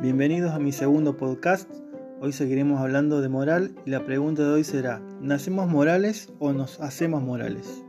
Bienvenidos 0.00 0.52
a 0.52 0.60
mi 0.60 0.70
segundo 0.70 1.16
podcast. 1.16 1.68
Hoy 2.20 2.32
seguiremos 2.32 2.80
hablando 2.80 3.20
de 3.20 3.28
moral 3.28 3.74
y 3.84 3.90
la 3.90 4.04
pregunta 4.04 4.44
de 4.44 4.50
hoy 4.50 4.62
será, 4.62 5.02
¿nacemos 5.20 5.66
morales 5.66 6.32
o 6.38 6.52
nos 6.52 6.80
hacemos 6.80 7.20
morales? 7.20 7.82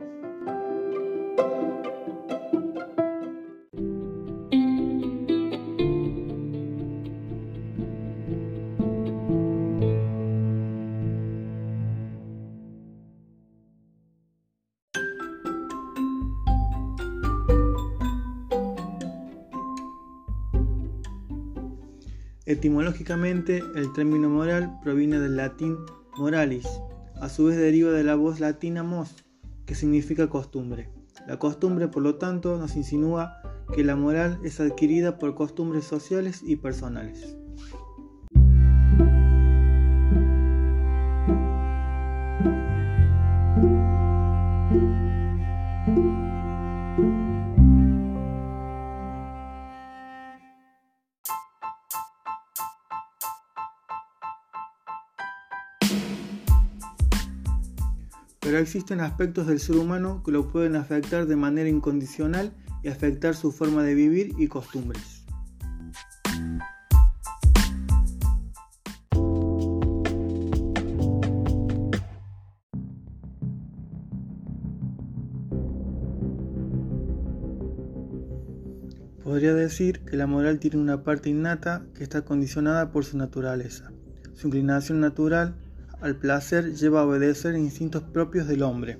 Etimológicamente, 22.50 23.62
el 23.76 23.92
término 23.92 24.28
moral 24.28 24.76
proviene 24.82 25.20
del 25.20 25.36
latín 25.36 25.78
moralis, 26.16 26.66
a 27.20 27.28
su 27.28 27.44
vez 27.44 27.56
deriva 27.56 27.92
de 27.92 28.02
la 28.02 28.16
voz 28.16 28.40
latina 28.40 28.82
mos, 28.82 29.14
que 29.66 29.76
significa 29.76 30.28
costumbre. 30.28 30.90
La 31.28 31.38
costumbre, 31.38 31.86
por 31.86 32.02
lo 32.02 32.16
tanto, 32.16 32.58
nos 32.58 32.74
insinúa 32.74 33.40
que 33.72 33.84
la 33.84 33.94
moral 33.94 34.40
es 34.42 34.58
adquirida 34.58 35.16
por 35.16 35.36
costumbres 35.36 35.84
sociales 35.84 36.42
y 36.44 36.56
personales. 36.56 37.36
Pero 58.50 58.62
existen 58.62 58.98
aspectos 58.98 59.46
del 59.46 59.60
ser 59.60 59.76
humano 59.76 60.24
que 60.24 60.32
lo 60.32 60.48
pueden 60.48 60.74
afectar 60.74 61.26
de 61.26 61.36
manera 61.36 61.68
incondicional 61.68 62.52
y 62.82 62.88
afectar 62.88 63.36
su 63.36 63.52
forma 63.52 63.84
de 63.84 63.94
vivir 63.94 64.34
y 64.38 64.48
costumbres. 64.48 65.24
Podría 79.22 79.54
decir 79.54 80.00
que 80.00 80.16
la 80.16 80.26
moral 80.26 80.58
tiene 80.58 80.78
una 80.78 81.04
parte 81.04 81.30
innata 81.30 81.86
que 81.94 82.02
está 82.02 82.22
condicionada 82.24 82.90
por 82.90 83.04
su 83.04 83.16
naturaleza. 83.16 83.92
Su 84.34 84.48
inclinación 84.48 84.98
natural 84.98 85.54
al 86.00 86.16
placer 86.16 86.74
lleva 86.74 87.00
a 87.00 87.06
obedecer 87.06 87.54
instintos 87.54 88.02
propios 88.02 88.46
del 88.48 88.62
hombre. 88.62 88.98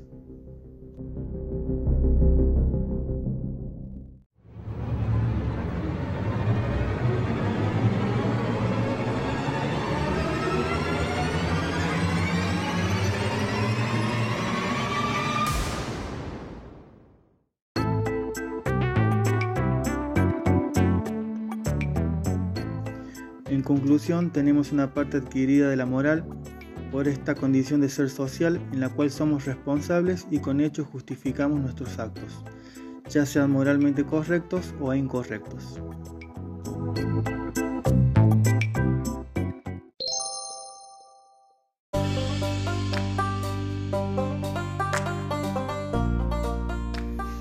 En 23.46 23.62
conclusión, 23.62 24.30
tenemos 24.30 24.72
una 24.72 24.94
parte 24.94 25.18
adquirida 25.18 25.68
de 25.68 25.76
la 25.76 25.86
moral 25.86 26.24
por 26.90 27.06
esta 27.08 27.34
condición 27.34 27.80
de 27.80 27.88
ser 27.88 28.10
social 28.10 28.60
en 28.72 28.80
la 28.80 28.88
cual 28.88 29.10
somos 29.10 29.44
responsables 29.44 30.26
y 30.30 30.40
con 30.40 30.60
hechos 30.60 30.86
justificamos 30.88 31.60
nuestros 31.60 31.98
actos, 31.98 32.44
ya 33.08 33.26
sean 33.26 33.50
moralmente 33.50 34.04
correctos 34.04 34.74
o 34.80 34.92
incorrectos. 34.94 35.80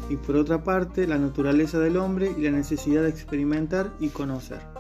Y 0.09 0.15
por 0.17 0.35
otra 0.35 0.63
parte, 0.63 1.07
la 1.07 1.17
naturaleza 1.17 1.79
del 1.79 1.97
hombre 1.97 2.33
y 2.37 2.41
la 2.41 2.51
necesidad 2.51 3.03
de 3.03 3.09
experimentar 3.09 3.93
y 3.99 4.09
conocer. 4.09 4.78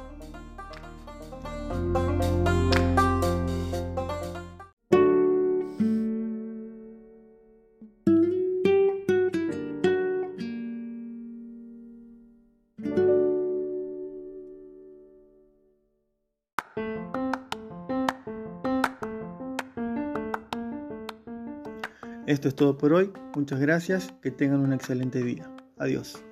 Esto 22.29 22.47
es 22.47 22.55
todo 22.55 22.77
por 22.77 22.93
hoy. 22.93 23.11
Muchas 23.35 23.59
gracias. 23.59 24.13
Que 24.21 24.29
tengan 24.29 24.59
un 24.59 24.71
excelente 24.71 25.23
día. 25.23 25.49
Adiós. 25.79 26.23